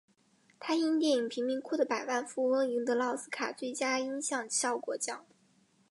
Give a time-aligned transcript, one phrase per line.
[0.59, 5.23] 他因电影贫民窟的百万富翁赢得了奥斯卡最佳音响效果奖。